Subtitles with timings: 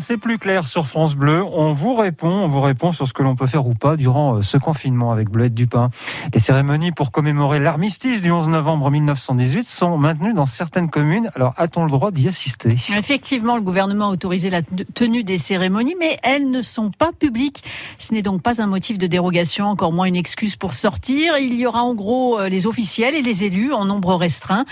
[0.00, 1.44] C'est plus clair sur France Bleu.
[1.44, 4.34] On vous répond, on vous répond sur ce que l'on peut faire ou pas durant
[4.34, 5.90] euh, ce confinement avec Bleuette Dupin.
[6.34, 11.30] Les cérémonies pour commémorer l'armistice du 11 novembre 1918 sont maintenues dans certaines communes.
[11.36, 12.76] Alors, a-t-on le droit d'y assister?
[12.98, 17.62] Effectivement, le gouvernement a autorisé la tenue des cérémonies, mais elles ne sont pas publiques.
[18.00, 21.38] Ce n'est donc pas un motif de dérogation, encore moins une excuse pour sortir.
[21.38, 24.64] Il y aura en gros euh, les officiels et les élus en nombre restreint.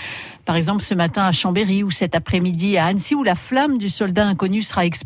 [0.43, 3.87] Par exemple, ce matin à Chambéry ou cet après-midi à Annecy où la flamme du
[3.87, 5.04] soldat inconnu sera exposée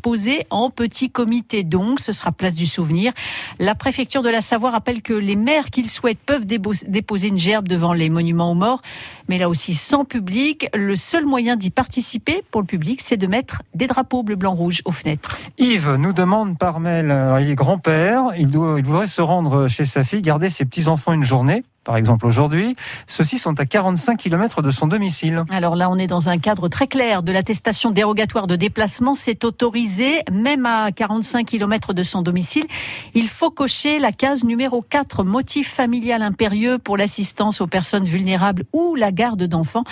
[0.50, 1.64] en petit comité.
[1.64, 3.14] Donc, ce sera place du souvenir.
[3.60, 7.68] La préfecture de la Savoie rappelle que les maires qu'ils souhaitent peuvent déposer une gerbe
[7.68, 8.82] devant les monuments aux morts,
[9.28, 10.68] mais là aussi sans public.
[10.74, 14.54] Le seul moyen d'y participer pour le public, c'est de mettre des drapeaux bleu, blanc,
[14.54, 15.38] rouge aux fenêtres.
[15.58, 20.04] Yves nous demande par mail, il est grand-père, il, il voudrait se rendre chez sa
[20.04, 22.76] fille, garder ses petits-enfants une journée par exemple aujourd'hui.
[23.08, 25.44] Ceux-ci sont à 45 km de son domicile.
[25.50, 29.16] Alors là, on est dans un cadre très clair de l'attestation dérogatoire de déplacement.
[29.16, 32.66] C'est autorisé, même à 45 km de son domicile.
[33.14, 38.64] Il faut cocher la case numéro 4, motif familial impérieux pour l'assistance aux personnes vulnérables
[38.74, 39.84] ou la garde d'enfants.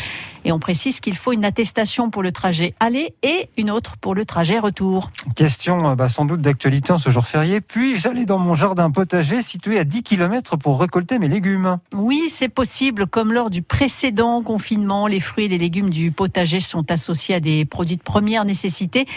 [0.46, 4.16] Et on précise qu'il faut une attestation pour le trajet aller et une autre pour
[4.16, 5.10] le trajet retour.
[5.36, 7.62] Question euh, bah, sans doute d'actualité en ce jour férié.
[7.62, 11.77] Puis j'allais dans mon jardin potager situé à 10 km pour récolter mes légumes?
[11.94, 13.08] Oui, c'est possible.
[13.08, 17.40] Comme lors du précédent confinement, les fruits et les légumes du potager sont associés à
[17.40, 19.08] des produits de première nécessité.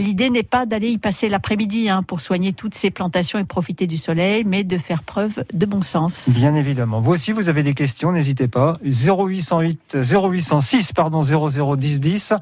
[0.00, 3.86] L'idée n'est pas d'aller y passer l'après-midi hein, pour soigner toutes ces plantations et profiter
[3.86, 6.28] du soleil, mais de faire preuve de bon sens.
[6.28, 7.00] Bien évidemment.
[7.00, 8.72] Vous aussi, vous avez des questions, n'hésitez pas.
[8.82, 12.32] 0808 0806 pardon 0010 10.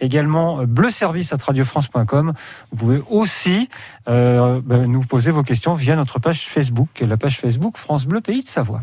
[0.00, 2.32] Également euh, bleu service à radiofrance.com.
[2.72, 3.68] Vous pouvez aussi
[4.08, 8.20] euh, ben, nous poser vos questions via notre page Facebook, la page Facebook France Bleu
[8.20, 8.82] Pays de Savoie.